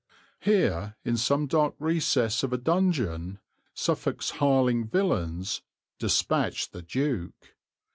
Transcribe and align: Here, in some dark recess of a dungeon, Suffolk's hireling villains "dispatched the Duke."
Here, 0.39 0.95
in 1.05 1.15
some 1.15 1.45
dark 1.45 1.75
recess 1.77 2.41
of 2.41 2.51
a 2.51 2.57
dungeon, 2.57 3.37
Suffolk's 3.75 4.31
hireling 4.31 4.87
villains 4.87 5.61
"dispatched 5.99 6.73
the 6.73 6.81
Duke." 6.81 7.53